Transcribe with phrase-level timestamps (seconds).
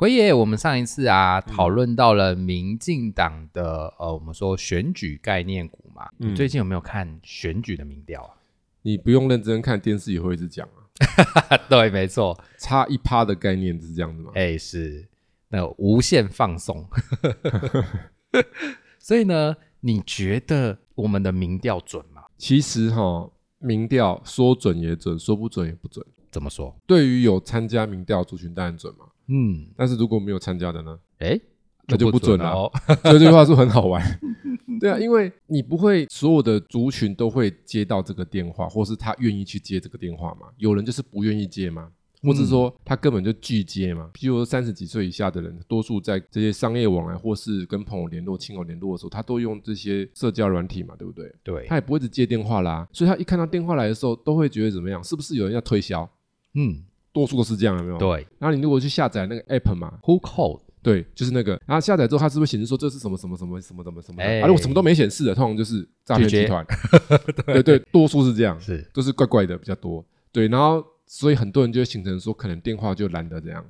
[0.00, 6.08] 奎爷，我们上一次啊讨论到了民进党的呃，我们说选举概念股嘛。
[6.20, 8.32] 嗯你最近有没有看选举的民调啊？
[8.80, 10.66] 你不用认真看电视也会一直讲
[11.50, 14.32] 啊， 对，没错，差一趴的概念是这样子吗？
[14.36, 15.06] 哎，是
[15.50, 16.88] 那无限放松。
[18.98, 22.22] 所以呢，你觉得我们的民调准吗？
[22.38, 26.02] 其实哈，民调说准也准，说不准也不准。
[26.32, 26.74] 怎么说？
[26.86, 31.40] 对于有参加民调族群当然准嘛，嗯，但是如果没有参加的呢，哎，
[31.86, 32.70] 那就不准了哦。
[33.02, 34.02] 所 以这句话是很好玩。
[34.80, 40.48] 对啊，因为你不会所有的族群都会接到这个电话，或是他愿意去接这个电话嘛？
[40.56, 41.90] 有人就是不愿意接嘛，
[42.22, 44.10] 或是说他根本就拒接嘛。
[44.14, 51.30] 譬如说三十几岁以下的人，多数在这些商业往来或是跟朋友联络、亲友联络的时候，他都用这些社交软体嘛，对不对？
[51.42, 55.02] 对他，也不会一直接电话啦，所以他一看到电话来的时候，都会觉得怎么样？
[55.04, 56.08] 是不是有人要推销？
[56.54, 57.98] 嗯，多数都是这样，有没有？。
[57.98, 60.60] 对然后你如果去下载那个 app 嘛，，Who called？
[60.82, 64.24] 对，就是那个，然后下载之后，它是不是显示说这是什么什么什么什么什么什么的？
[64.24, 66.64] 哎啊，如果什么都没显示的，通常就是诈骗集团。
[67.44, 70.02] 对对，多数是这样，是都是怪怪的比较多。
[70.32, 73.62] 对，然后所以很多人就会形成说，可能电话就懒得这样，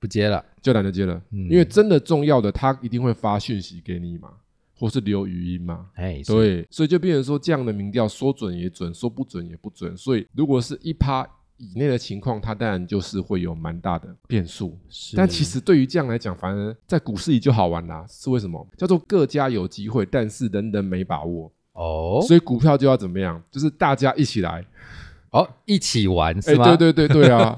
[0.00, 0.42] 不接了。
[0.62, 4.30] 就懒得接了，嗯因为真的重要的，他一定会发讯息给你嘛，
[4.74, 5.86] 或是留语音嘛。
[5.96, 9.94] 哎，是，对，所以就变成说，这样的民调说准也准，说不准也不准。
[9.96, 11.28] 所以如果是一趴
[11.58, 14.78] 以内的情况，它当然就是会有蛮大的变数。
[15.14, 18.04] 但其实对于这样来讲，反而在股市里就好玩啦。
[18.08, 18.66] 是为什么？
[18.76, 21.52] 叫做各家有机会，但是人人没把握。
[21.72, 23.40] 哦所以股票就要怎么样？
[23.50, 24.64] 就是大家一起来。
[25.30, 26.64] 哦，一起玩哎，是吗？
[26.64, 27.54] 对对对对啊，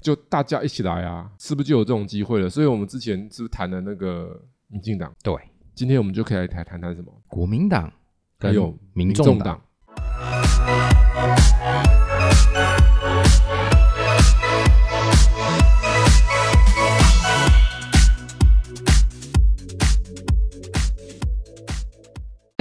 [0.00, 2.48] 就大家一起来啊，是不是就有这种机会了？
[2.48, 5.12] 所以我们之前是不是谈了那个民进党？
[5.22, 5.34] 对，
[5.74, 7.12] 今天我们就可以来谈谈谈什么？
[7.26, 7.92] 国民党
[8.38, 9.60] 还有民众党。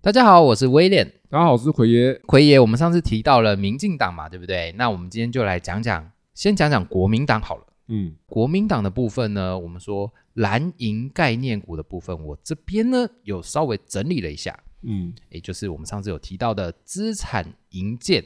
[0.00, 1.12] 大家好，我是威廉。
[1.28, 2.14] 大家好，我是奎爷。
[2.24, 4.70] 奎爷，我们上次提到了民进党嘛，对不对？
[4.78, 7.66] 那我们今天就来讲讲，先讲讲国民党好了。
[7.88, 18.24] 嗯，国民党的部分呢，我们说蓝营概念股的部分，我这边呢有稍微整理了一下，嗯，也就是我们上次有提到的资产营建，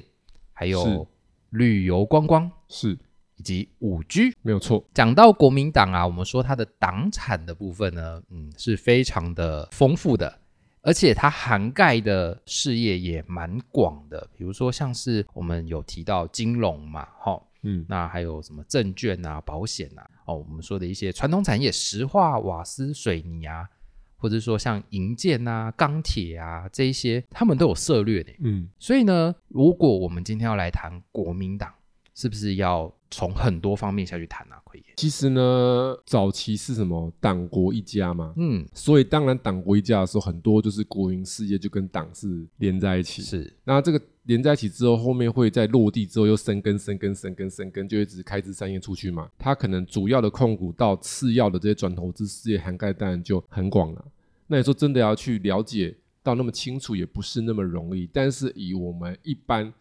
[0.53, 1.09] 还有
[1.49, 2.99] 旅游观光是
[3.37, 4.35] 以及五 G。
[4.43, 4.85] 没有错。
[4.93, 10.39] 讲到国民党啊，我们说它的党产的部分呢，嗯，是非常的丰富的，
[10.83, 14.29] 而且它涵盖的事业也蛮广的。
[14.37, 23.69] 比如说像是我们有提到金融嘛，哈、嗯，那还有什么证券啊、保险啊，哦，我们说的一些传统产业，石化、瓦斯、水泥啊，
[24.17, 28.33] 或者说像银建啊、钢铁啊这一些，他们都有涉略的。
[28.41, 31.73] 嗯，所以呢，如果我们今天要来谈国民党，
[32.15, 34.59] 是不是要从很多方面下去谈啊？
[34.65, 43.21] 奎爷，其实呢，早期是什么党国一家嘛，嗯，所以当然党国一家的时候，很多就是国营事业就跟党是连在一起。
[43.23, 49.29] 是那这个连在一起之后，后面会在落地之后又生根、生根、生根、生根，就一直开枝散叶出去嘛。
[49.39, 54.05] 它可能主要的控股到次要的这些转投资事业涵盖当然就很广了。
[54.47, 58.09] 那你说真的要去了解到那么清楚，也不是那么容易。
[58.13, 59.73] 但是以我们一般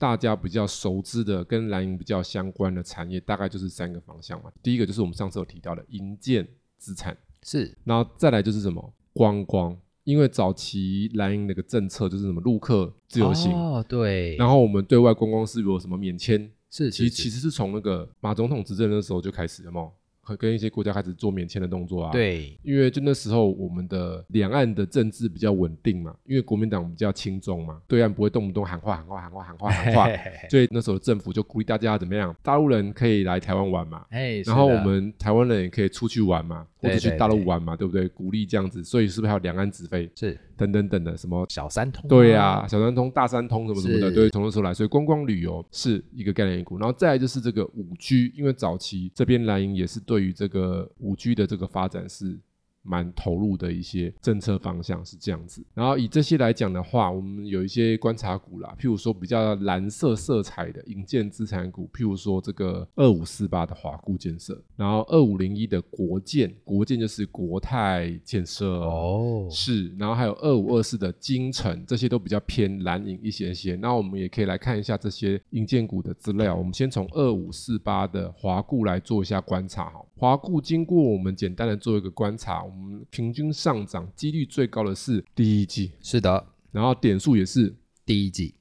[0.00, 4.50] 大家比较熟知的跟蓝营比较相关的产业，大概就是三个方向嘛。
[4.62, 19.90] 第一个就是我们上次有提到的银建资产，是，然后再来就是什么观光，因为早期蓝营那个政策就是什么陆客自由行，哦，对，然后我们对外观光是有什么免签，是其实其实实是从那个马总统执政的时候就开始了嘛，和
[20.36, 22.12] 跟一些国家开始做免签的动作啊。。
[22.12, 30.08] 对，因为就那时候我们的两岸的政治比较稳定嘛，因为国民党比较轻中嘛，对岸不会动不动喊话喊话喊话喊话喊话，
[30.48, 38.08] 所以那时候政府就鼓励大家怎么样，大陆人可以来台湾玩嘛，哎，然后我们台湾人也可以出去玩嘛，或者去大陆玩嘛，对不对？
[38.08, 41.46] 鼓励这样子，所以是不是还有两岸直飞是等等等的什么？
[41.48, 46.78] 小三通，对呀、，小三通、大三通什么什么的，是都会从那时候来，所以观光旅游是一个概念股。
[46.78, 52.38] 然后再来就是这个五 G，因为早期这边蓝营也是对于这个五 G 的这个发展是
[52.82, 55.64] 蛮投入的一些政策方向是这样子。
[55.74, 73.74] 然后以这些来讲的话，我们有一些观察股啦，譬如说比较蓝色色彩的引建资产股，譬如说这个二五四八的华固建设，然后二五零一的国建，国建就是国泰建设哦，是，然后还有二五二四的金城，这些都比较偏蓝银一些些。
[73.76, 76.54] 那我们也可以来看一下这些银建股的资料。
[76.54, 80.04] 我们先从二五四八的华固来做一下观察哈。
[80.16, 87.74] 华固经过我们简单的做一个观察，我们平均上涨几率最高的是第一季，是的，然后点数也是，
[88.06, 88.54] 第一季，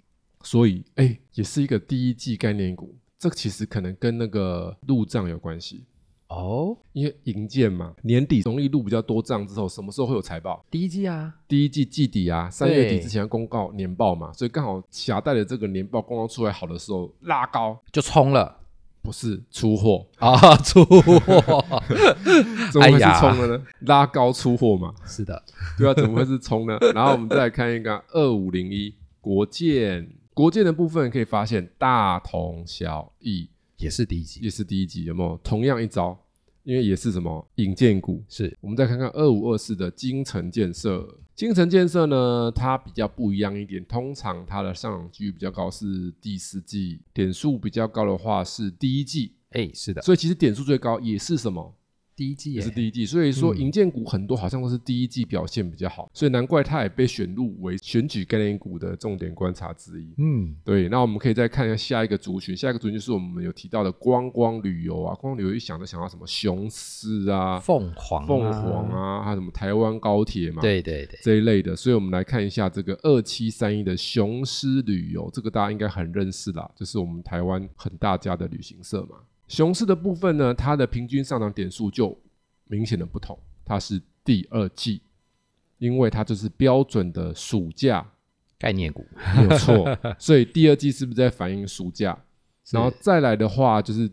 [0.44, 2.96] 所以哎，也是一个第一季概念股。
[3.18, 5.84] 这其实可能跟那个入账有关系。
[6.30, 10.64] 哦，因为银建嘛，年底容易入比较多账之后，什么时候会有财报？
[10.70, 18.59] 第一季啊，第一季季底啊，三月底之前公告年报嘛，所以刚好夹带的这个年报公告出来好的时候拉高，就冲了
[19.10, 21.02] 不是出货，啊， 出货，
[22.72, 23.64] 怎么会是冲了呢？
[23.88, 25.44] 拉高出货嘛，是的，
[25.80, 26.78] 对啊，怎么会是冲呢？
[26.94, 35.36] 然后我们再来看一个二五零一国建，国建的部分可以发现大同小异，也是第一集，也是第一集有没有？
[35.44, 36.16] 同样一招，
[36.70, 38.56] 因为也是什么引荐股，是。
[38.62, 51.74] 我们再看看二五二四的金城建设，金城建设呢，它比较不一样一点，通常它的上涨几率比较高是第四季，点数比较高的话是第一季，哎，是的，所以其实点数最高也是什么？
[52.20, 53.58] 第一季也是第一季，所以说嗯。
[53.60, 60.14] 银建股很多好像都是第一季表现比较好，所以难怪它也被选入为选举概念股的重点观察之一。
[60.18, 79.18] 嗯，对，那我们可以再看一下下一个族群，下一个族群就是我们有提到的观光旅游啊，观光旅游一想就想到什么雄狮啊、凤凰，凤凰，啊，还有什么台湾高铁嘛，对对对，这一类的，所以我们来看一下这个二七三一的雄狮旅游，这个大家应该很认识啦，就是我们台湾很大家的旅行社嘛。
[79.50, 82.18] 雄狮的部分呢，它的平均上涨点数就
[82.66, 85.02] 明显的不同，它是第二季，
[85.80, 88.10] 因为它就是标准的暑假，
[88.58, 89.06] 概念股，
[89.36, 89.86] 没有错，
[90.18, 92.18] 所以第二季是不是在反映暑假？
[92.70, 94.10] 然后再来的话，就是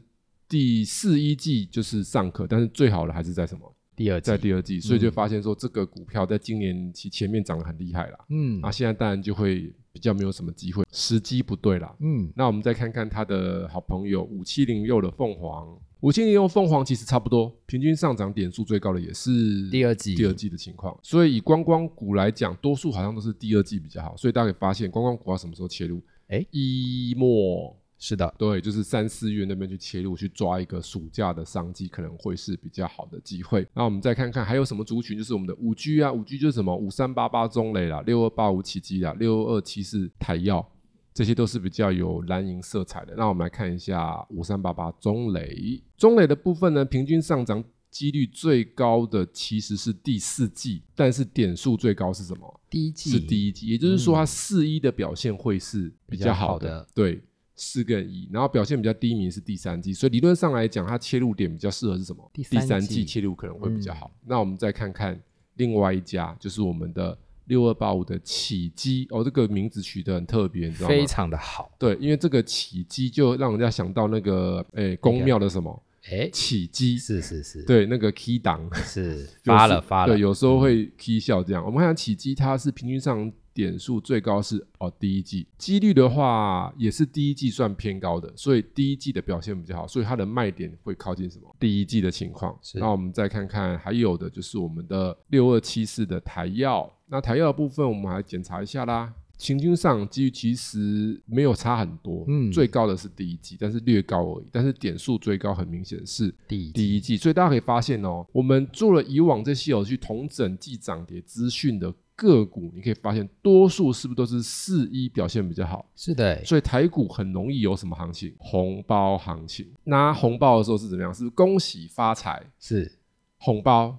[0.48, 3.70] 第四一季就是上课，但是最好的还是在什么？
[3.94, 4.30] 第二季。
[4.30, 8.60] 在，第二季，所以就嗯发现说这个股票在今年其前面涨得很厉害啦，嗯。
[8.62, 11.96] 啊，现在当然就会比较没有什么机会，时机不对啦。
[12.00, 15.66] 嗯，那我们再看看他的好朋友五七零六的凤凰，
[16.00, 19.31] 五七零六凤凰其实差不多，平均上涨点数最高的也是
[19.70, 20.94] 第二季，第二季的情况。
[21.02, 26.02] 所以以观光股来讲，多数好像都是第二季比较好，所以大家可以发现观光股要什么时候切入？
[26.28, 33.66] 诶一末是的，对，就是三四月那边去切入，去抓一个暑假的商机，可能会是比较好的机会。
[33.75, 40.66] 那我们再看看还有什么族群，就是我们的五 G 啊，五 G 就是什么五三八八中磊啦，六二八五奇迹啦，六二七四台药，
[41.14, 43.14] 这些都是比较有蓝银色彩的。
[43.16, 47.64] 那我们来看一下五三八八中磊，中磊的部分呢，平均上涨。
[47.88, 52.60] 几率最高的其实是第四季，但是点数最高是什么？
[52.69, 57.22] 第一季是第一季，也就是说嗯它四一的表现会是比较好的，比较好的对，
[57.56, 62.31] 四跟一，然后表现比较低迷是第三季，所以理论上来讲，它切入点比较适合是什么？
[62.32, 64.11] 第三三季季切入可能会比较好。
[64.26, 65.19] 那我们再看看
[65.55, 67.17] 另外一家，就是我们的
[67.47, 70.94] 六二八五的起基哦，这个名字取得很特别，你知道吗？
[70.94, 78.69] 非常的好，对，因为这个起基就让人家想到那个诶宫庙的什么哎，起基，是是是，对，那个 key 档。
[78.75, 81.64] 是有发了发了，对，有时候会 key 笑这样。
[81.64, 91.56] 我们看起基，它是平均上点数最高是哦第一季，几率的话也是第一季算偏高的，所以第一季的表现比较好，所以它的卖点会靠近什么？
[91.58, 92.55] 第一季的情况。
[92.75, 99.15] 那我们再看看还有的就是我们的六二七四的台药，那台药的部分我们来检查一下啦。
[99.39, 104.46] 平均上几率其实没有差很多，嗯最高的是第一季，但是略高而已。
[104.51, 115.89] 但是点数最高很明显是第一季第一季，所以大家可以发现哦，我们做了以往这些有去同整季涨跌资讯的个股，你可以发现多数是不是都是四一表现比较好？
[115.94, 118.35] 是的，哎所以台股很容易有什么行情？
[118.39, 119.70] 红包行情。
[119.85, 121.15] 拿红包的时候是怎么样？
[121.15, 122.51] 是不是恭喜发财？
[122.58, 122.99] 是
[123.39, 123.99] 红包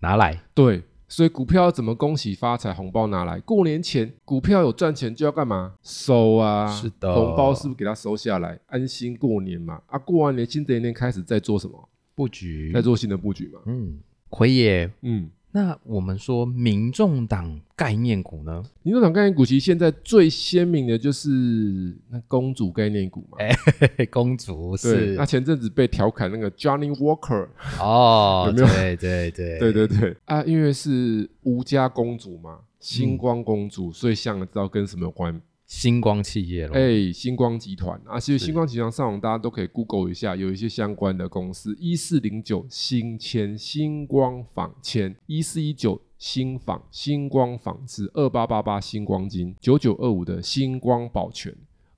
[0.00, 0.82] 拿来对。
[1.06, 2.72] 所以股票要怎么恭喜发财？
[2.72, 5.74] 红包拿来，过年前股票有赚钱就要干嘛？
[5.82, 6.66] 收啊！
[6.66, 9.80] 是的红包是不是给它收下来，安心过年嘛？
[9.86, 11.88] 啊，过完年新的一年开始再做什么？
[12.16, 13.60] 布局再，做新的布局嘛？
[13.66, 18.60] 嗯，奎爷，嗯，那我们说民众党概念股呢？
[18.82, 23.38] 民众党概念股其实现在最鲜明的就是那公主概念股嘛。
[24.10, 27.46] 公主对，是那前阵子被调侃那个 Johnny Walker，
[27.80, 35.40] 哦， 有没有对对对对对对啊，因为是吴家公主嘛，星光公主，所以想知道跟什么有关？
[35.74, 36.74] 星光企业咯。
[36.76, 51.52] 哎，星光集团啊，其实星光集团上网大家都可以 Google 一下，有一些相关的公司，一四零九新签星光纺签，一四一九新纺星光纺织，二八八八星光金，九九二五的星光保全，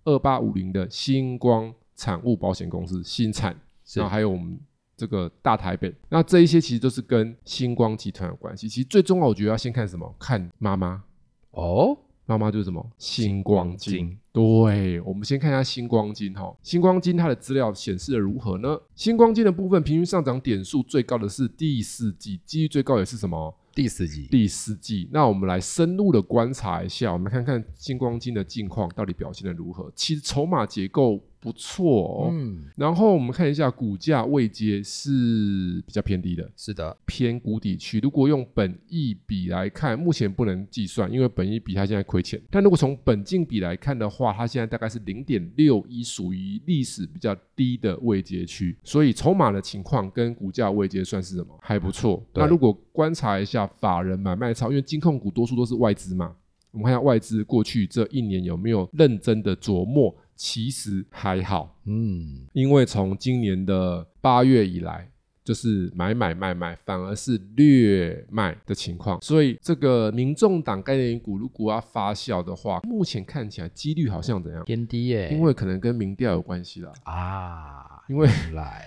[0.04, 4.58] 二八五零的星光产物保险公司新产，是然后还有我们
[4.96, 8.68] 这个大台北，那这一些其实都是跟星光集团有关系。
[8.68, 10.14] 其实最重要，我觉得要先看什么？
[10.18, 11.04] 看妈妈。
[11.50, 18.78] 哦，妈妈就是什么星光金金，对，我们先看一下星光金哈，星光金它的资料显示的如何呢？
[18.96, 23.54] 星光金的部分平均上涨点数最高的是第四季，几率最高也是什么？
[23.72, 25.06] 第四季第四季。
[25.12, 29.92] 那我们来深入的观察一下，我们看看星光金的近况到底表现的如何。
[29.94, 38.00] 其实筹码结构不错哦，嗯，然后我们看一下股价位阶是比较偏低的，是的，偏谷底区。
[38.00, 42.42] 如果用本益比来看，目前不能计算，因为本益比它现在亏钱。
[42.50, 48.76] 但如果从本净比来看的话，它现在大概是零点六一，属于历史比较低的位阶区。
[48.82, 51.56] 所以筹码的情况跟股价位阶算是什么？
[51.62, 52.20] 还不错。
[52.34, 56.34] 那如果观察一下法人买卖超，因为金控股多数都是外资嘛，
[56.72, 60.12] 我们看一下外资过去这一年有没有认真的琢磨。
[60.36, 65.10] 其实还好，嗯，因为从今年的八月以来，
[65.42, 69.18] 就是买买卖卖，反而是略卖的情况。
[69.22, 74.62] 所以这个民众党概念股如果要发酵的话，目前看起来几率好像怎样？
[74.64, 76.92] 偏低耶，因为可能跟民调有关系啦。
[77.04, 78.84] 啊，因为原来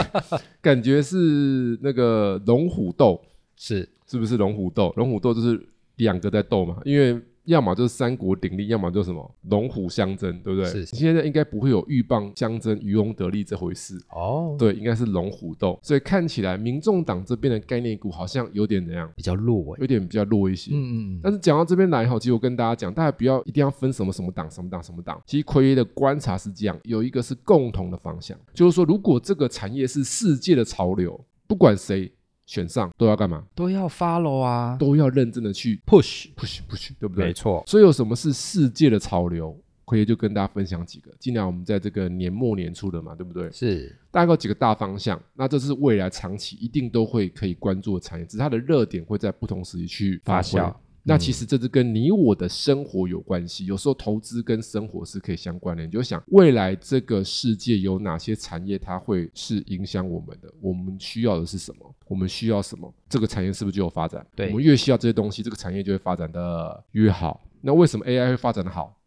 [0.60, 3.18] 感觉是那个龙虎斗，
[3.56, 4.92] 是是不是龙虎斗？
[4.96, 7.18] 龙虎斗就是两个在斗嘛，因为。
[7.44, 10.70] 要么就是三国鼎立，要么就是什么龙虎相争，对不对？
[10.70, 13.98] 是现在应该不会有鹬蚌相争、渔翁得利这回事。
[14.10, 20.70] 哦，对，应该是龙虎斗，所以看起来民众党这边的概念股好像有点怎样，比较弱哎，有点比较弱一些。
[20.72, 25.20] 嗯嗯嗯，但是讲到这边来哈，其实我跟大家讲，大家不要一定要分什么什么党、什么党、什么党。
[25.26, 32.12] 其实奎爷的观察是这样，有一个是共同的方向，就是说，如果这个产业是世界的潮流，不管谁
[32.46, 33.44] 选上，都要干嘛？
[33.54, 37.26] 都要 follow 啊都要认真的去，push，push push，对不对？
[37.26, 39.58] 没错，所以有什么是世界的潮流？
[39.84, 43.50] 可以就跟大家分享几个，尽量我们在这个年末年初的嘛，对不对？
[43.52, 50.74] 是大概有几个大方向，那这是未来长期一定都会可以关注的产业，只是它的热点会在不同时期去发酵。
[51.04, 55.84] 那其实这是跟你我的生活有关系，有时候投资跟生活是可以相关的。
[55.84, 60.52] 你就想未来这个世界有哪些产业它会是影响我们的？
[60.60, 61.94] 我们需要的是什么？
[62.06, 62.92] 我们需要什么？
[63.08, 64.24] 这个产业是不是就有发展？
[64.36, 67.42] 对我们越需要这些东西，这个产业就会发展的越好。
[67.60, 69.00] 那为什么 AI 会发展的好？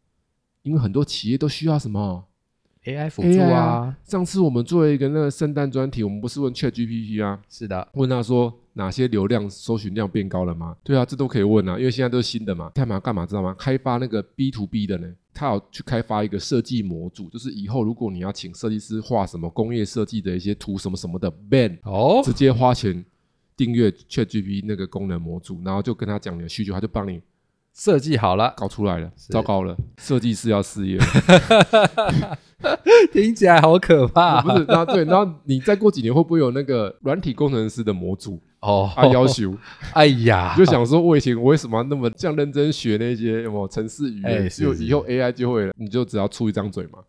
[0.63, 2.25] 因为很多企业都需要什么？
[2.85, 10.75] AI 辅助啊啊，上次我们做了一个那个圣诞专题，我们不是问 Chat GPT 啊，是的，问他说哪些流量搜寻量变高了吗？
[10.83, 12.69] 对啊，这都可以问啊，因为现在都是新的嘛。
[12.75, 13.55] 干嘛干嘛知道吗？
[13.57, 23.03] 开发那个 B to B 的呢，他有去开发一个设计模组，就是以后如果你要请设计师画什么工业设计的一些图什么什么的 ban，哦，直接花钱
[23.57, 27.19] 订阅 Chat GPT 那个功能模组，然后就跟他讲你的需求，他就帮你
[27.75, 29.11] 设计好了，搞出来了。
[29.29, 31.05] 糟糕了，设计师要失业了。
[33.11, 39.55] 听起来好可怕不是，然后对，然后你再过几年会不会有那个软体工程师的模组哦啊要求？
[39.93, 44.49] 哎呀，就想说，我以前我为什么那么这样认真学那些什么城市语言？
[44.49, 46.99] 就以后 AI 就会了，你就只要出一张嘴嘛，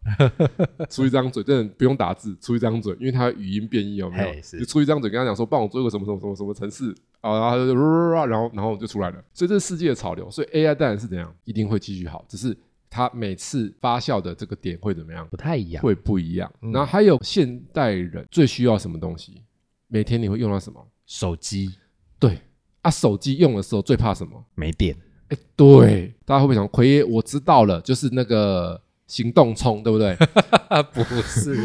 [0.90, 4.58] 出一张嘴，真的不用打字，出一张嘴，因为它语音变异有没有？
[4.58, 9.16] 就出一张嘴跟他讲说，帮我做一个什么什么什么什么城市啊，然后他就然后然后就出来了。
[9.32, 12.56] 所以这是世界的潮流，所以 AI 当然是怎样，一定会继续好，只是
[12.90, 15.26] 它每次发酵的这个点会怎么样？
[15.30, 16.50] 不太一样，会不一样。
[16.62, 19.42] 嗯然后还有现代人最需要什么东西？
[19.88, 20.84] 每天你会用到什么？
[21.06, 21.72] 手机
[22.18, 22.38] 对
[22.82, 24.44] 啊，手机用的时候最怕什么？
[24.54, 24.96] 没电，
[25.28, 27.04] 哎，对，大家会不会想奎爷？
[27.04, 30.16] 我知道了，就是那个行动充，对不对？
[30.92, 31.56] 不是，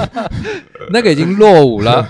[0.92, 2.08] 那个已经落伍了，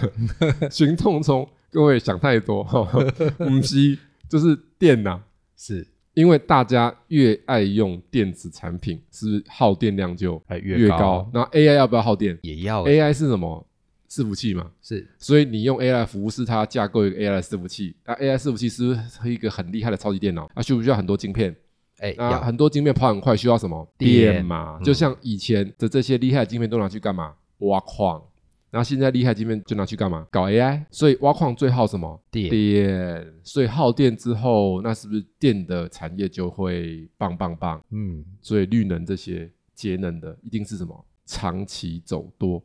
[0.70, 2.62] 行动充，各位想太多，
[3.38, 3.98] 不是，
[4.28, 5.20] 就是电呐、
[5.56, 11.28] 是因为大家越爱用电子产品，是不是耗电量就哎越越高？
[11.32, 13.66] 那 AI 要不要耗电也要欸？AI 是什么？
[14.08, 20.50] 伺服器嘛，是所以你用 AI 服务是它架构一个 AI 伺服器，那 AI 伺服器是不是一个很厉害的超级电脑？
[20.54, 21.54] 它，需不需要很多晶片？
[21.98, 24.76] 哎那要很多晶片跑很快，需要什么电嘛？
[24.80, 27.34] 嗯就像以前的这些厉害的晶片都拿去干嘛？
[27.58, 28.22] 挖矿。
[28.68, 30.26] 然后现在厉害的晶片就拿去干嘛？
[30.30, 30.84] 搞 AI。
[30.90, 32.20] 所以挖矿最耗什么？
[32.30, 33.34] 电电。
[33.42, 37.82] 所以耗电之后，那是不是电的产业就会棒棒棒？
[37.90, 41.02] 嗯所以绿能这些节能的一定是什么？
[41.25, 42.62] 长期走多，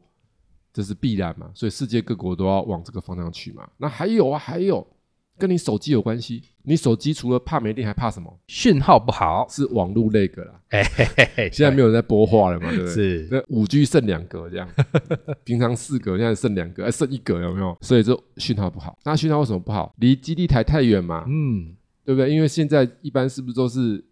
[0.74, 1.50] 这是必然嘛。
[1.54, 3.70] 所以世界各国都要往这个方向去嘛。
[3.78, 4.86] 那还有啊，还有
[5.38, 6.44] 跟你手机有关系。
[6.64, 8.40] 你手机除了怕没电，还怕什么？
[8.48, 10.62] 讯号不好，是网络那个啦。
[10.70, 12.94] 哎 嘿嘿嘿，现在没有人在播话了嘛，对不对？
[12.94, 14.70] 是那五 G 剩两格这样，
[15.44, 17.76] 平常四格，现在剩两格，哎，剩一格有没有？
[17.82, 18.96] 所以这讯号不好。
[19.04, 19.92] 那讯号为什么不好？
[19.98, 21.76] 离基地台太远嘛，嗯，
[22.06, 22.32] 对不对？
[22.32, 24.06] 因为现在一般是不是都是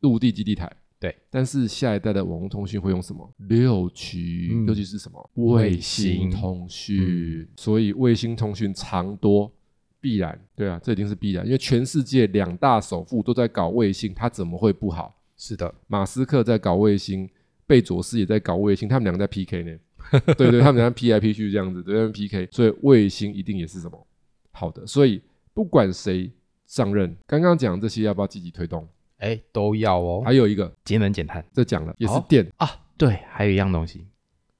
[0.00, 0.68] 陆地基地台？
[1.04, 1.16] 对。
[1.30, 3.30] 但是下一代的网络通讯会用什么？
[3.36, 5.30] 六 G，，嗯六 G 是什么？
[5.34, 7.48] 卫卫星星通讯。
[7.56, 9.52] 所以卫星通讯长多
[10.00, 15.20] 必然，对啊，这一定是必然，因为全世界两大首富都在搞卫星，它怎么会不好？
[15.36, 17.28] 是的，马斯克在搞卫星，
[17.66, 19.78] 贝佐斯也在搞卫星，他们两个在 PK 呢。
[20.36, 24.06] 对对，他们两个 P 来 P 去这样子，对，他们 PK，所以卫星一定也是什么
[24.52, 24.86] 好的。
[24.86, 25.22] 所以
[25.54, 26.30] 不管谁
[26.66, 28.86] 上任，刚刚讲这些要不要积极推动？
[29.24, 34.06] 哎，都要哦，还有一个，节能减碳这讲了也是哦电，啊，对，还有一样东西，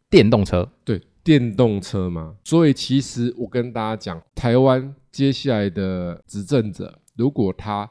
[0.08, 2.36] 电动车，对，电动车嘛。
[2.44, 7.90] 所以其实我跟大家讲，台湾接下来的执政者，如果他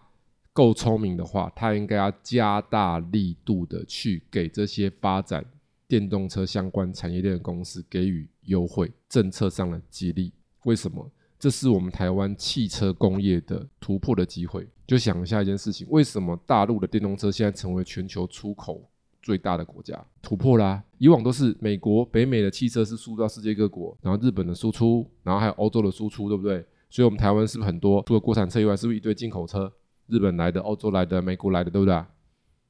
[0.51, 5.45] 够聪明的话，他应该要加大力度的去给这些发展
[5.87, 10.33] 电动车相关产业链的公司给予优惠，政策上的激励。
[10.63, 11.07] 为什么？
[11.37, 14.65] 这是我们台湾汽车工业的突破的机会。
[14.85, 18.81] 就想一下一件事情：为什么大陆的电动车现在成为全球出口
[19.21, 19.99] 最大的国家？
[20.21, 26.65] 突破啦、以往都是美国、北美的汽车是输到世界各国，然后日本的输出，然后还有欧洲的输出，对不对？
[26.89, 29.71] 所以，我们台湾是不是很多除了国产车以外，是不是一堆进口车？
[30.07, 32.03] 日本来的、欧洲来的、美国来的，对不对？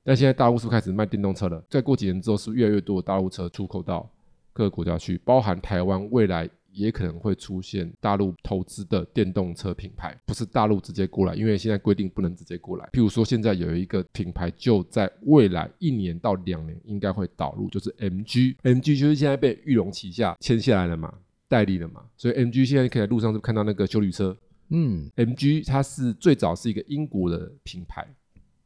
[0.03, 1.61] 但现在大陆是不是开始卖电动车了？
[1.69, 4.07] 再过几年之后，是不是越来越多的大陆车出口到
[4.53, 12.89] 各个国家去，包含台湾未来也可能会出现大陆投资的电动车品牌，不是大陆直接过来，因为现在规定不能直接过来。
[12.91, 21.13] 譬如说，现在有一个品牌就在未来一年到两年应该会导入，就是 MG，MG 就是现在被玉龙旗下签下来了嘛，
[21.47, 24.35] 代理了嘛，所以 MG 现在可以在路上就看到那个修理车，
[24.69, 28.07] 嗯，MG 它是最早是一个英国的品牌，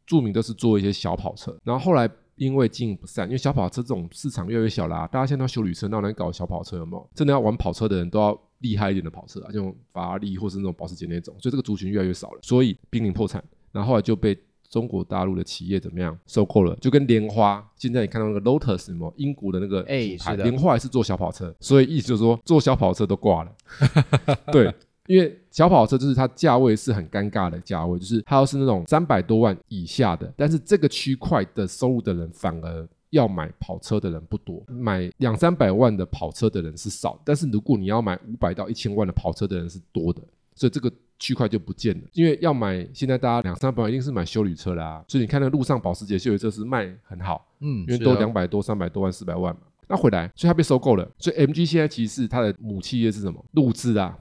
[0.06, 7.10] 著名都是做一些小跑车，然后后来因为经营不善，因为小跑车这种市场越来越小啦、大家现在要修旅车，哪有人搞小跑车有没有？
[7.14, 14.38] 真的要玩跑车的人都要厉害一点的跑车啊，这种法拉利或是那种保时捷那种，所以这个族群越来越少了，所以濒临破产，然后后来就被。
[14.70, 16.76] 中国大陆的企业怎么样收购了？
[16.82, 23.56] 就跟莲花，现在你看到那个 Lotus 什么英国的那个哎品牌，莲花也是做小跑车，所以意思就是说做小跑车都挂了。
[24.52, 24.76] 对，
[25.08, 40.22] 因为小跑车就是它价位是很尴尬的价位，就是它要是那种三百多万以下的，但是这个区块的收入的人反而要买跑车的人不多，买两三百万的跑车的人是少，但是如果你要买五百到一千万的跑车的人是多的，
[40.54, 40.92] 所以这个。
[41.20, 49.62] 区块就不见了，因为要买现在大家两三百万一定是买修理车啦，所以你看那路上保时捷修理车是卖很好，嗯，因为都两百多、三百多万、四百万嘛。
[49.88, 51.10] 那回来，所以它被收购了。
[51.18, 53.44] 所以 MG 现在其实是它的母企业是什么？
[53.54, 54.16] 路资啊。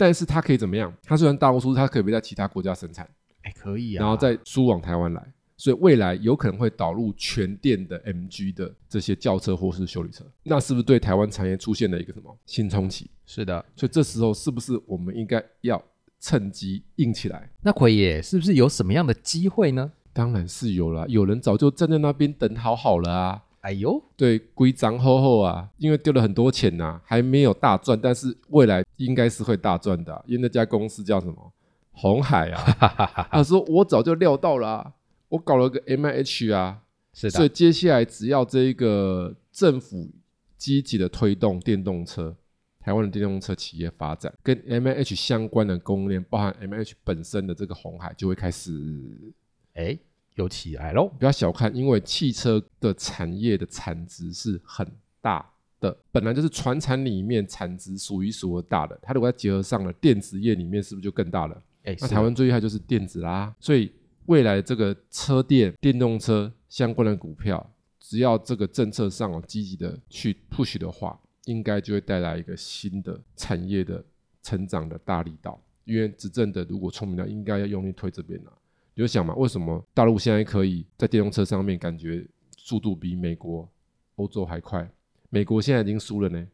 [0.00, 0.90] 但是它可以怎么样？
[1.02, 3.06] 它虽然大陆输出，它可以在其他国家生产，
[3.42, 5.22] 哎，可以啊，然后再输往台湾来。
[5.58, 13.10] 所以未来有可能会导入全电的 MG 的这些轿车或是修理车，那是不是对台湾产业出现了一个什么新冲击？
[13.26, 13.62] 是的。
[13.76, 15.84] 所以这时候是不是我们应该要
[16.18, 17.50] 趁机硬起来？
[17.60, 19.92] 那奎爷是不是有什么样的机会呢？
[20.14, 23.42] 当然是有啦，有人早就站在那边等好好了啊。
[23.60, 31.52] 哎呦，对，规章厚厚啊，因为丢了很多钱呐、还没有大赚，但是未来应该是会大赚的啊、因为那家公司叫什么？
[31.92, 33.28] 红海啊。
[33.30, 34.92] 他说我早就料到了啊、
[35.28, 37.30] 我搞了个 M I H 啊，是的。
[37.30, 40.10] 所以，接下来只要这一个政府
[40.56, 42.34] 积极的推动电动车，
[42.80, 49.34] 台湾的电动车企业发展，跟 M I H 相关的供应链，包含 M I H 本身的这个红海，就会开始
[49.74, 49.98] 哎，
[50.40, 51.06] 有起来喽。
[51.18, 54.86] 不要小看，因为汽车的产业的产值是很
[55.20, 55.48] 大
[55.78, 61.62] 的，本来就是船产里面产值数一数二大的，它如果再结合上了电子业里面，是不是就更大了？
[61.84, 63.90] 哎，那台湾最厉害就是电子啦，所以
[64.26, 74.04] 未来这个车电、电动车相关的股票，只要这个政策上有积极的去 push 的话，应该就会带来一个新的产业的
[74.42, 75.60] 成长的大力道。
[75.84, 78.52] 因为执政的如果聪明了，应该要用力推这边啊。
[78.94, 82.26] 你就想嘛，为什么大陆现在可以在电动车上面感觉
[82.56, 83.68] 速度比美国、
[84.16, 84.90] 欧洲还快？
[85.28, 86.46] 美国现在已经输了呢，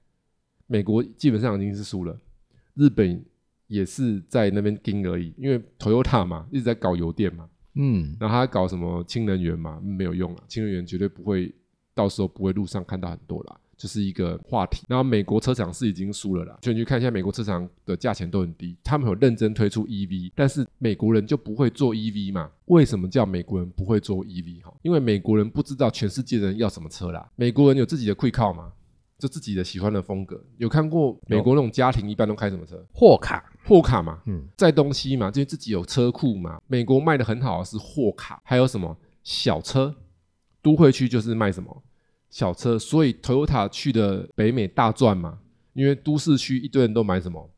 [0.66, 2.18] 美国基本上已经是输了，
[2.74, 3.24] 日本
[3.66, 11.52] 也是在那边盯而已，因为 Toyota 嘛一直在搞油电嘛，嗯，然后他搞什么氢能源嘛，没有用啊，氢能源绝对不会，
[11.94, 14.84] 到时候不会路上看到很多啦，就是一个话题。
[14.88, 22.50] 然后美国车厂是已经输了啦，所以你去看一下美国车厂的价钱都很低，他们有认真推出 EV，但是美国人就不会做 EV 嘛？
[22.66, 24.72] 为什么叫美国人不会做 EV 哈？
[24.82, 28.72] 因为美国人不知道全世界人要什么车啦，美国人有自己的 quick car 嘛，
[29.18, 30.42] 就自己的喜欢的风格。
[30.56, 32.84] 有看过美国那种家庭一般都开什么车？
[32.92, 36.60] 货卡，货卡嘛，嗯，载东西嘛，因为自己有车库嘛。
[36.66, 39.94] 美国卖的很好的是货卡，还有什么小车？
[40.62, 41.82] 都会区就是卖什么
[42.36, 45.38] 小车，所以 Toyota 去的北美大赚嘛，
[45.72, 47.50] 因为都市区一堆人都买什么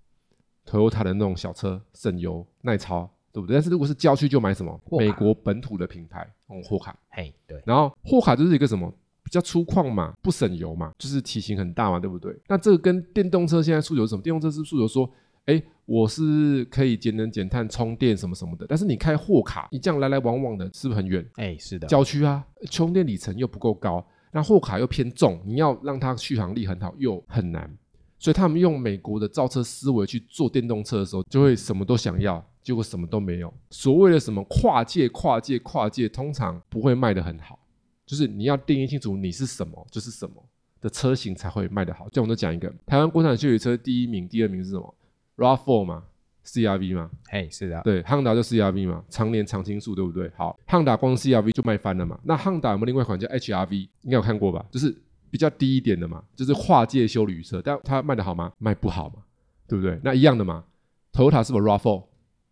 [0.64, 3.54] Toyota 的那种小车，省油耐操，对不对？
[3.54, 6.96] 但是如果是郊区就买什么美国本土的品牌，嗯，货卡。
[7.08, 8.88] 嘿，对，然后货卡就是一个什么
[9.24, 12.32] 比较粗犷嘛，不省油嘛，就是体型很大嘛，对不对？
[12.46, 14.22] 那这个跟电动车现在诉求是什么？
[14.22, 15.10] 电动车是诉求说，
[15.46, 21.28] 哎，我是可以节能减碳、充电什么什么的，但是你开货卡，你这样来来往往的，是不是很远？
[21.34, 27.76] 哎，是的，郊区啊，充电里程又不够高，那货卡又偏重，你要让它续航力很好又很难，
[28.18, 33.52] 所以他们用美国的造车思维去做电动车的时候，就会什么都想要，结果什么都没有。
[33.70, 37.58] 所谓的什么跨界、跨界、跨界，通常不会卖得很好，
[38.04, 40.34] 就是你要定义清楚你是什么就是什么
[40.80, 42.08] 的车型才会卖得好。
[42.10, 44.94] 这样我就讲一个，台湾国产修理车第一名、第二名是什么
[45.36, 46.04] ？RAV4 嘛
[46.48, 50.30] ，CRV 嘛，嘿，是的，对，汉达就 CRV 嘛，常年常青树，对不对？
[50.36, 52.18] 好，汉达光 CRV 就卖翻了嘛。
[52.24, 53.88] 那汉达有没有另外一款叫 HRV？
[54.02, 54.64] 应该有看过吧？
[54.70, 54.94] 就是
[55.30, 58.52] 比较低一点的嘛，就是跨界修旅车，但它卖的好吗？
[58.58, 59.22] 卖不好嘛，
[59.68, 60.00] 对不对？
[60.02, 60.64] 那一样的嘛
[61.12, 62.04] ，Toyota 是不是 RAV4？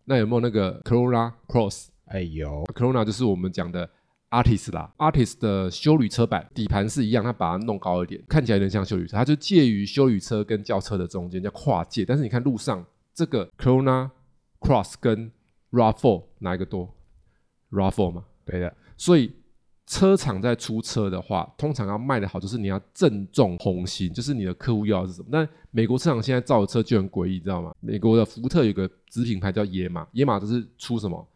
[0.05, 1.87] 那有没有那个 Corolla Cross？
[2.05, 3.89] 哎有，，Corolla 就是我们讲的
[4.29, 12.05] Artist 啦，Artist 的修旅车版底盘是一样，它把它弄高一点，看起来有点像修旅车，它就介于修旅车跟轿车的中间，叫跨界。
[12.05, 12.85] 但是你看路上
[13.17, 14.11] 这个 Corona
[14.59, 15.31] Cross 跟
[15.71, 16.93] RAV4 哪一个多
[17.71, 19.33] ？RAV4 嘛，对的，所以
[19.87, 25.29] 车厂在出车的话，通常要卖的好，就是你要正中红心，就是你的客户要的是什么。
[25.31, 27.73] 但美国车厂现在造的车就很诡异，你知道吗？
[27.79, 31.27] 美国的福特有个子品牌叫野马，野马就是出什么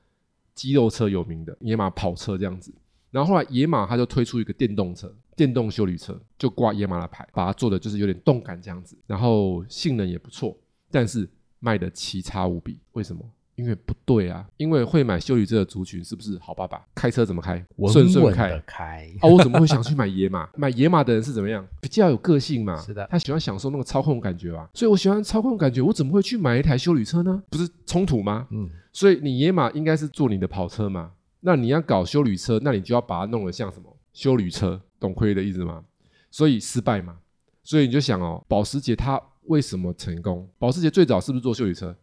[0.54, 2.72] 肌肉车有名的，野马跑车这样子。
[3.10, 10.56] 然后后来野马它就推出一个电动车，电动修理车，就挂野马的牌，把它做的就是有点动感这样子，然后性能也不错，
[10.92, 11.28] 但是
[11.62, 12.78] 卖的奇差无比。
[12.92, 13.24] 为什么？
[13.56, 16.84] 因为不对啊，因为会买修理车的族群是不是好爸爸？
[16.96, 17.64] 开车怎么开？
[17.76, 18.64] 稳顺顺开稳的。
[18.66, 20.50] 开，啊，我怎么会想去买野马？
[20.56, 21.64] 买野马的人是怎么样？
[21.80, 22.76] 比较有个性嘛。
[22.78, 24.68] 是的他喜欢享受那个操控感觉吧。
[24.74, 27.44] 所以我喜欢操控感觉，我怎么会去买一台修理车呢？
[27.52, 28.48] 不是冲突吗？
[28.50, 31.12] 嗯，所以你野马应该是做你的跑车嘛。
[31.42, 35.84] 那你要搞修理车，那你就要把它弄得像什么修理车，懂亏的意思吗？
[36.32, 37.18] 所以失败嘛。
[37.64, 40.50] 所以你就想哦，保时捷它为什么成功？
[40.58, 41.96] 保时捷最早是不是做修理车？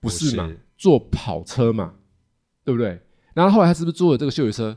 [0.00, 1.94] 不是嘛是，做跑车嘛，
[2.64, 2.98] 对不对？
[3.34, 4.76] 然后后来他是不是做了这个修理车，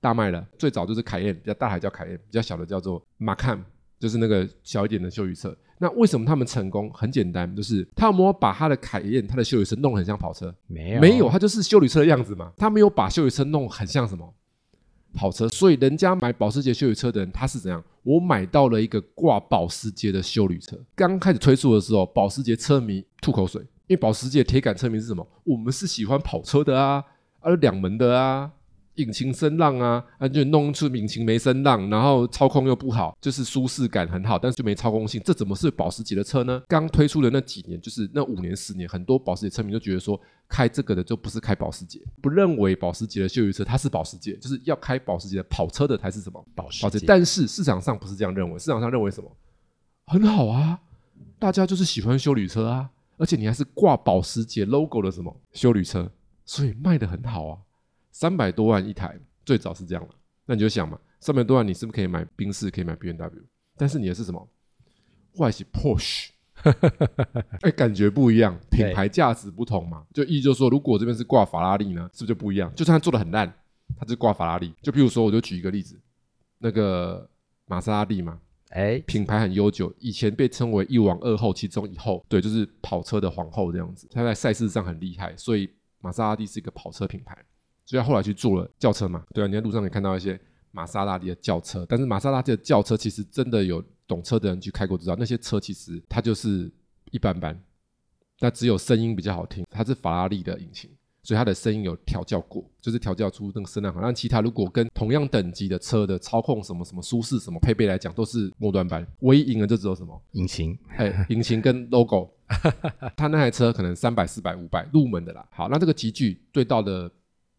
[0.00, 0.46] 大卖了？
[0.58, 3.64] 最早就是凯宴，比较大还叫凯宴，比较小的叫做马坎，
[3.98, 5.56] 就是那个小一点的修理车。
[5.78, 6.90] 那为什么他们成功？
[6.92, 10.54] 很简单，就是他有没有把他的凯宴、他的修理车弄得很像跑车？
[10.66, 12.52] 没有，没有，他就是修理车的样子嘛。
[12.56, 14.34] 他没有把修理车弄很像什么
[15.14, 17.82] 跑车，所以人家买保时捷修理车的人，他是怎样？
[18.02, 20.78] 我买到了一个挂保时捷的修理车。
[20.94, 25.26] 刚开始推出的时候，保时捷车迷吐口水，因为保时捷铁杆车迷是什么？
[25.44, 27.04] 我们是喜欢跑车的啊，
[27.40, 28.50] 啊两门的啊。
[28.96, 36.62] 引擎声浪啊，啊就弄出引擎没声浪，然后操控又不好，就是舒适感很好，但是就没操控性，这怎么是保时捷的车呢？
[36.68, 47.04] 刚推出的那几年，就是那五年十年，很多保时捷车迷就觉得说，开这个的就不是开保时捷，不认为保时捷的休旅车它是保时捷，就是要开保时捷的跑车的才是什么保时捷。
[47.06, 49.36] 但是市场上不是这样认为，市场上认为什么？
[50.06, 50.80] 很好啊，
[51.38, 56.12] 大家就是喜欢修旅车啊，而且你还是挂保时捷 logo 的什么修旅车，
[56.44, 57.58] 所以卖的很好啊。
[58.14, 60.14] 三百多万一台，最早是这样的？
[60.46, 63.42] 那你就想嘛，三百多万你是不是可以买宾士，可以买 B N W？
[63.76, 64.48] 但是你的是什么？
[65.38, 66.28] 外形 Porsche，
[67.62, 70.06] 哎，感觉不一样，品牌价值不同嘛。
[70.14, 72.72] 就意就是说，如果这边是挂法拉利呢，是不是就不一样？
[72.76, 73.52] 就算它做的很烂，
[73.98, 74.72] 它就挂法拉利。
[74.80, 76.00] 就譬如说，我就举一个例子，
[76.58, 77.28] 那个
[77.66, 84.06] 玛莎拉蒂嘛，哎，品牌很悠久，以前被称为一王二后，其中一后，对，就是跑车的皇后这样子。
[84.12, 85.68] 它在赛事上很厉害，所以
[86.00, 87.36] 玛莎拉蒂是一个跑车品牌。
[87.86, 90.38] 所以他后来去做了轿车嘛，对啊，你在路上可以看到一些
[90.70, 96.72] 玛莎拉蒂的轿车，但是玛莎拉蒂的轿车其实真的有懂车的人去开过知道，那些车其实它就是
[97.10, 97.58] 一般般，
[98.40, 100.90] 那只有声音比较好听，它是法拉利的引擎。
[101.26, 103.98] 所以它的声音有调教过，就是调教出那个声浪好。
[104.02, 109.06] 但其他如果跟同样等级的车的操控什么什么舒适什么配备来讲，都是末端班。
[109.20, 110.22] 唯一赢的就只有什么？
[110.32, 112.28] 引擎，哎，引擎跟 logo。
[113.16, 115.48] 他那台车可能三百、四百、五百入门的啦。
[115.50, 117.10] 好，那这个集具对到的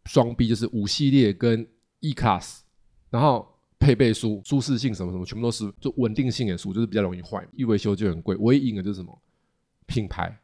[0.05, 1.67] 双 B 就是五系列跟
[1.99, 2.59] E Class，
[3.09, 3.47] 然后
[3.79, 8.35] 配备书、舒适性什么什么全部都是，就稳定性也输，就是比较容易坏，一维修就很贵。
[8.37, 9.21] 唯一赢的就是什么？
[9.85, 10.37] 品牌，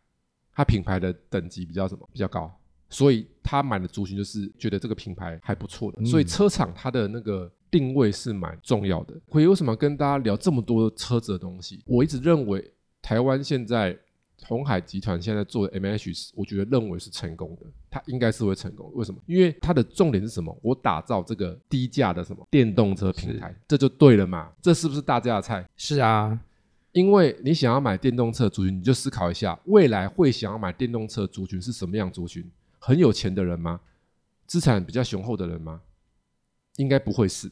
[0.53, 2.07] 它品牌的等级比较什么？
[2.11, 2.51] 比较高。
[2.89, 9.17] 所以他买的族群就是觉得这个品牌还不错的，嗯所以车厂它的那个定位是蛮重要的。
[9.29, 11.81] 会为什么要跟大家聊这么多车子的东西？
[11.85, 12.69] 我一直认为
[13.01, 13.97] 台湾现在
[14.47, 18.93] 红海集团现在做的 M H，是我觉得认为是成功的，它应该是会成功的。
[18.95, 19.21] 为什么？
[19.25, 20.55] 因为它的重点是什么？
[20.61, 24.51] 我打造这个低价的什么电动车平台，这就对了嘛？
[24.61, 25.67] 这是不是大家的菜？
[25.77, 26.39] 是啊，
[26.91, 32.49] 因为你想要买电动车族群，你就思考一下，未来会想要买电动车族群是什么样族群？
[32.79, 33.79] 很有钱的人吗？
[34.47, 35.81] 资产比较雄厚的人吗？
[36.77, 37.51] 应该不会是，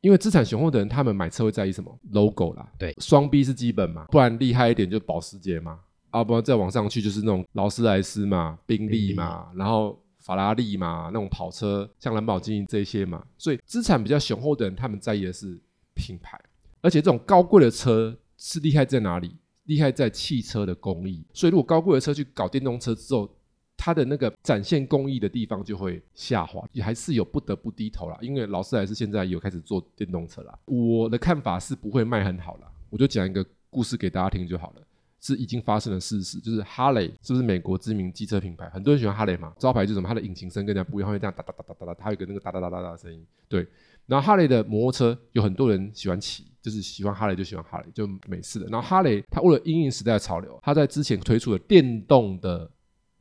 [0.00, 5.80] 因为资产雄厚的人，他们买车会在意什么？logo 啦，对，双 B 是基本嘛，不然厉害一点就保时捷嘛，
[6.12, 15.60] 啊，不然再往上去就是那种劳斯莱斯嘛、宾利嘛，然后法拉利嘛，那种跑车，像兰博基尼这些嘛，所以资产比较雄厚的人，他们在意的是
[15.94, 16.40] 品牌，
[16.80, 19.36] 而且这种高贵的车是厉害在哪里？
[19.64, 23.28] 厉害在汽车的工艺，所以如果高贵的车去搞电动车之后，
[23.76, 28.18] 它的那个展现工艺的地方就会下滑，也还是有不得不低头啦。
[28.20, 30.58] 因为劳斯莱斯现在有开始做电动车啦。
[30.64, 32.70] 我的看法是不会卖很好啦。
[32.90, 34.82] 我就讲一个故事给大家听就好了，
[35.22, 38.68] 是已经发生的事实，就是哈雷是不是美国知名机车品牌？
[38.68, 40.08] 很多人喜欢哈雷嘛，招牌就是什么？
[40.08, 43.24] 它的引擎声跟人家不一样，会这样哒哒哒哒哒哒，它有个那个哒哒哒哒哒的声音。
[43.48, 43.66] 对，
[44.06, 48.66] 然后哈雷的摩托车有很多人喜欢骑，就是喜欢哈雷就喜欢哈雷，就美式的。
[48.66, 52.70] 然后哈雷它为了应应时代的潮流，它在之前推出了电动的。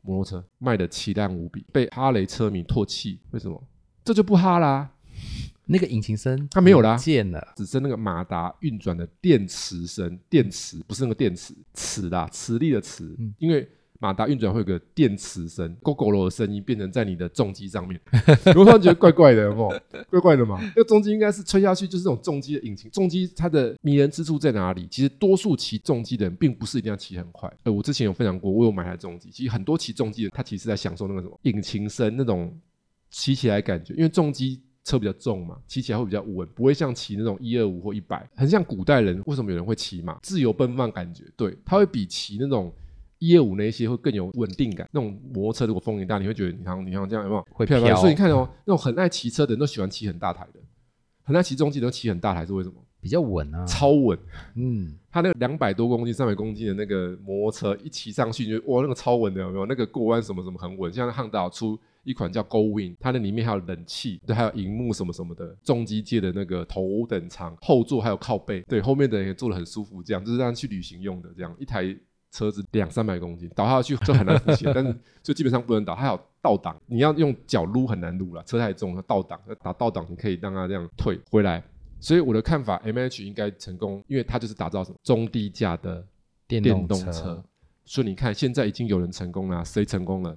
[0.03, 3.19] 摩托车卖的奇烂无比，被哈雷车迷唾弃。
[3.29, 3.63] 为什么？
[4.03, 4.91] 这就不哈啦，
[5.65, 10.19] 那个引擎声它没有啦，见了，只剩那个马达运转的电磁声。
[10.29, 13.15] 电磁不是那个电池，磁啦，磁力的磁。
[13.37, 13.67] 因为
[13.99, 18.01] 马达运转会有个电磁声，GoGo 的声音变成在你的重机上面，
[18.47, 19.69] 我突然觉得怪怪的，有有？
[20.09, 20.57] 怪怪的嘛？
[20.59, 22.89] 那个重机应该是吹下去就是这种重机的引擎。
[22.89, 24.87] 重机它的迷人之处在哪里？
[24.89, 27.47] 其实多数骑重机的人并不是一定要骑很快。
[27.63, 32.59] 呃，我之前有分享过，我有买台重机，其实很多骑重机的他其实在享受那个什么引擎声那种
[33.11, 40.17] 骑起来感觉，因为重机车比较重嘛，骑起来会比较稳，不会像骑那种一二五或一百，很像古代人为什么有人会骑马？
[40.21, 42.73] 自由奔放感觉，对，它会比骑那种。
[43.23, 47.79] 一二五那些会更有稳定感，那种摩托车如果风一大，你会觉得你像你像这样有没有会飘？
[47.95, 50.59] 所以你看哦，那种很爱骑车的人都喜欢骑很大台的，
[51.21, 52.75] 很爱骑重机都骑很大台是为什么？
[52.99, 54.17] 比较稳啊，超稳。
[54.57, 59.67] 嗯，他那个两百多公斤、三百公斤的那个摩托车一骑上去，就哇，那个超稳的有没有？
[59.67, 60.91] 那个过弯什么什么很稳。
[60.91, 65.55] 像汉道出一款叫 Go Win，它那里面还有冷气，对，还有荧幕什么什么的。
[65.63, 71.95] 重机界的那个头等舱后座还有靠背，对，后面的人也坐得很舒服，这样就是让去旅行用的，这样一台。
[72.33, 75.93] 车子两三百公斤倒下去就很难浮起， 但是就基本上不能倒。
[75.93, 81.61] 还有倒档，你要用脚撸很难撸了，车太重，倒档打倒档，你可以让它这样退回来。
[81.99, 86.07] 所以我的看法，M H 应该成功，因为它就是打造什么中低价的
[86.47, 87.43] 电动车。
[87.83, 90.33] 所以你看，现在已经有人成功了，谁成功了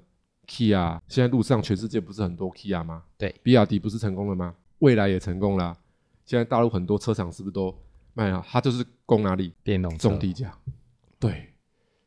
[0.47, 3.03] ？Kia，现在路上全世界不是很多 Kia 吗？
[3.19, 4.55] 对，比亚迪不是成功了吗？
[4.79, 5.77] 未来也成功了。
[6.25, 7.75] 现在大陆很多车厂是不是都
[8.15, 8.45] 卖了？
[8.49, 9.53] 它就是供哪里？
[9.63, 10.57] 电动中低价。
[11.19, 11.51] 对。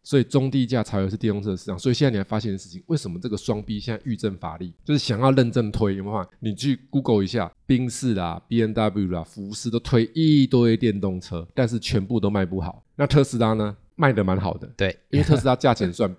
[0.03, 1.77] 所以中低价才会是电动车的市场。
[1.77, 4.73] 所以现在你还发现的事情，为什么这个双 B 现在愈振乏力？
[4.85, 6.25] 就是想要认真推，有没有？
[6.39, 12.81] 你去 Google 一下，宾士啦、B N W 啦、福斯都推一堆电动车，但是全部都卖不好。
[12.95, 14.65] 那特斯拉呢，卖的蛮好的。
[14.77, 16.15] 对，因为特斯拉价钱算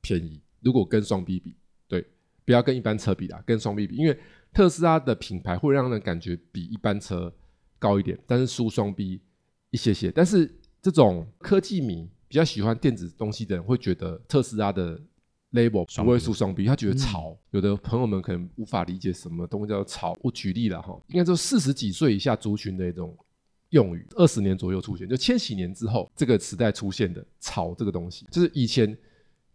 [0.00, 1.54] 便宜，如果跟双 B 比，
[1.88, 2.04] 对，
[2.44, 4.18] 不要跟一般车比啦，跟双 B 比，因为
[4.52, 7.32] 特斯拉的品牌会让人感觉比一般车
[7.78, 9.20] 高一点，但是输双 B
[9.70, 10.10] 一些些。
[10.10, 12.08] 但是这种科技迷。
[12.30, 14.96] 比较喜欢电子东西的人会觉得特斯拉的
[15.50, 17.36] label 不会输双 B，他觉得潮。
[17.50, 20.16] 有的朋友们可能无法理解什么东西叫潮。
[20.22, 23.18] 我举例了哈，应该说四十几岁以下族群的一种
[23.70, 28.96] 用语，二十年左右出现，就千禧年之后这个时代出现的潮这个东西，就是以前。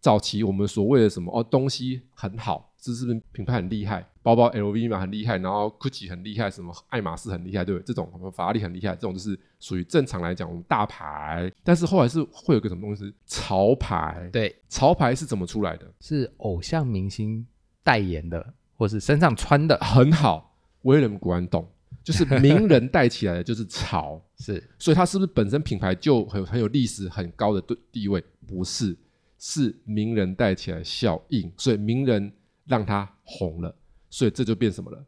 [0.00, 4.06] 早期我们所谓的什么哦，东西很好，这是不是品牌很厉害？
[4.22, 7.84] 包包 LV 嘛很厉害，然后 GUCCI 很厉害，什么爱马仕很厉害，对不对？
[7.86, 11.50] 这种什么法拉利很厉害，这种就是属于正常来讲我们大牌。
[11.62, 14.28] 但是后来是会有个什么东西是潮牌？
[14.32, 15.86] 对，潮牌是怎么出来的？
[16.00, 17.46] 是偶像明星
[17.84, 20.56] 代言的，或是身上穿的很好。
[20.82, 21.68] 威廉古安懂，
[22.04, 24.62] 就是名人带起来的就是潮， 是。
[24.78, 28.22] 所以它是不是本身品牌就很很有历史很高的地地位？
[28.46, 28.96] 不是。
[29.38, 32.32] 是名人带起来效应，所以名人
[32.64, 33.74] 让他红了，
[34.10, 35.04] 所以这就变什么了？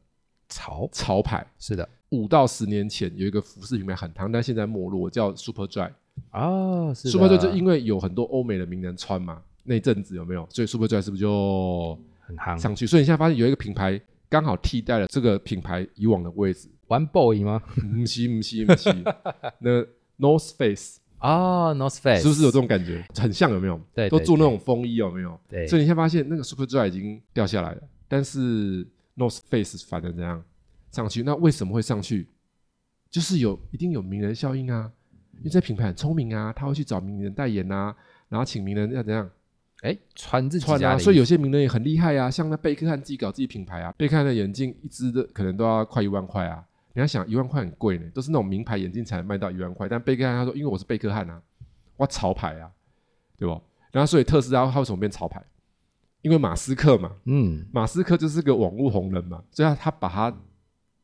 [0.48, 1.88] 潮潮牌是的。
[2.10, 5.92] 五到十年前有一个服饰品牌很夯，但现在没落，叫 Superdry。
[6.30, 10.48] 啊，Superdry 就因为有很多欧美的名人穿嘛，那阵子有没有？
[10.50, 12.86] 所以 Superdry 是不是就很夯上去？
[12.86, 16.68] 所以你现在发现有一个品牌刚好替代了这个品牌以往的位置。
[16.86, 17.62] One Boy 吗？
[17.76, 18.90] 不是不是不是，
[19.58, 19.82] 那
[20.18, 21.00] North Face。
[21.18, 23.04] 啊，North Face 是不是有这种感觉？
[23.16, 23.80] 很像有没有？
[23.94, 25.38] 对，都做那种风衣有没有？
[25.48, 25.66] 对。
[25.66, 30.42] 所以你现在发现那个 Superdry 已经掉下来了，但是 North Face 反而怎样
[30.90, 31.22] 上去？
[31.22, 32.28] 那为什么会上去？
[33.10, 34.92] 就是有一定有名人效应啊，
[35.38, 37.94] 因为这品牌很聪明啊，他会去找名人代言啊，
[38.28, 39.28] 然后请名人要怎样
[39.82, 40.98] 哎，穿自己穿啊？
[40.98, 46.64] 所以有些名人也很厉害啊，像那贝克汉自己搞自己品牌啊，贝克汉的眼镜一只的可能都要快一万块啊。
[46.98, 49.88] 你要想一万块很贵呢，都是那种名牌眼镜才能卖到一万块。
[49.88, 51.40] 但贝克汉他说，因为我是贝克汉啊，
[51.96, 52.68] 我潮牌啊，
[53.36, 53.62] 对不？
[53.92, 55.40] 然后所以特斯拉它为什么变潮牌？
[56.22, 60.36] 因为马斯克嘛，嗯，马斯克就是个网络红人嘛，所以他他把他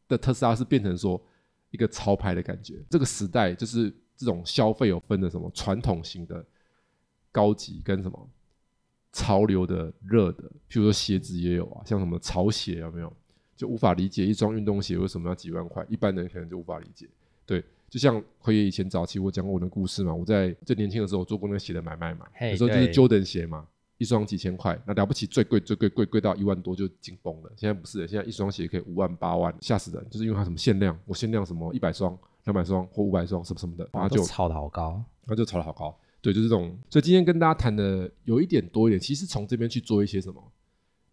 [0.09, 1.23] 的特斯拉是变成说
[1.71, 2.85] 一个潮牌的感觉。
[2.91, 6.45] 这个时代就是这种消费有分的什么传统型的
[7.31, 8.29] 高级跟什么
[9.13, 13.17] 潮流的热的，譬如说鞋子也有啊，像什么潮鞋有没有？
[13.57, 17.09] 就无法理解一双运动鞋为什么要几万块，一般人可能就无法理解。
[17.47, 23.67] 对，就像辉爷以前早期我讲过我的故事嘛，我在最年轻的时候做过那个鞋的买卖嘛，嘿有时候就是对 Jordan 鞋嘛，
[23.99, 27.53] 一双几千块，那了不起最贵最贵贵贵到一万多就紧绷了。
[27.57, 30.07] 现在不是的，现在一双鞋可以五万八万，吓死人！
[30.11, 34.93] 就是因为它什么限量，我限量什么一百双、两百双或五百双什么什么的，然后就炒的好高。
[35.27, 35.95] 然后就炒的好高。
[36.21, 36.77] 对，就是这种。
[36.88, 40.43] 所以今天跟大家谈的有一点多一点，其实从这边去做一些什么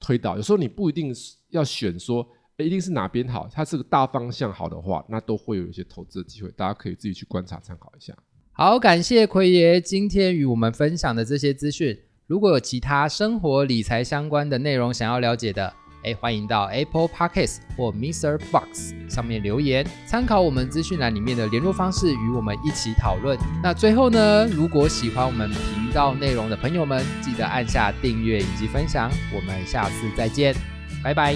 [0.01, 0.35] 推导。
[0.35, 1.13] 有时候你不一定
[1.51, 8.13] 要选说，一定是哪边好，它是个大方向好的话，那都会有一些投资的机会，大家可以自己去观察参考一下。
[8.51, 11.97] 好，感谢奎爷今天与我们分享的这些资讯。
[12.27, 18.39] 如果有其他生活理财相关的内容想要了解的，哎，欢迎到 Apple Podcast 或 Mr.
[18.51, 23.37] Box 上面留言，参考我们资讯栏里面的联络方式，与我们一起讨论。
[23.61, 29.11] 那最后呢，如果喜欢我们频道内容的朋友们，记得按下订阅以及分享。
[29.33, 30.55] 我们下次再见，
[31.03, 31.35] 拜拜。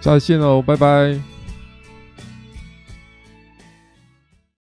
[0.00, 1.37] 再见喽，拜拜。